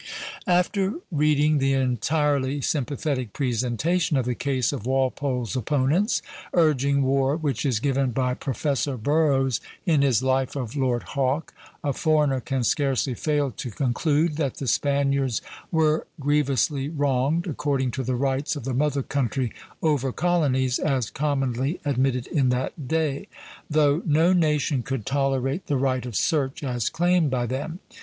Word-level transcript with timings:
After 0.47 0.95
reading 1.11 1.59
the 1.59 1.73
entirely 1.73 2.59
sympathetic 2.61 3.33
presentation 3.33 4.17
of 4.17 4.25
the 4.25 4.33
case 4.33 4.73
of 4.73 4.87
Walpole's 4.87 5.55
opponents, 5.55 6.23
urging 6.55 7.03
war, 7.03 7.37
which 7.37 7.67
is 7.67 7.79
given 7.79 8.09
by 8.09 8.33
Professor 8.33 8.97
Burrows 8.97 9.61
in 9.85 10.01
his 10.01 10.23
Life 10.23 10.55
of 10.55 10.75
Lord 10.75 11.03
Hawke, 11.03 11.53
a 11.83 11.93
foreigner 11.93 12.41
can 12.41 12.63
scarcely 12.63 13.13
fail 13.13 13.51
to 13.51 13.69
conclude 13.69 14.37
that 14.37 14.55
the 14.55 14.65
Spaniards 14.65 15.39
were 15.71 16.07
grievously 16.19 16.89
wronged, 16.89 17.45
according 17.45 17.91
to 17.91 18.01
the 18.03 18.15
rights 18.15 18.55
of 18.55 18.63
the 18.63 18.73
mother 18.73 19.03
country 19.03 19.53
over 19.83 20.11
colonies 20.11 20.79
as 20.79 21.11
commonly 21.11 21.79
admitted 21.85 22.25
in 22.25 22.49
that 22.49 22.87
day; 22.87 23.27
though 23.69 24.01
no 24.07 24.33
nation 24.33 24.81
could 24.81 25.05
tolerate 25.05 25.67
the 25.67 25.77
right 25.77 26.07
of 26.07 26.15
search 26.15 26.63
as 26.63 26.89
claimed 26.89 27.29
by 27.29 27.45
them. 27.45 27.77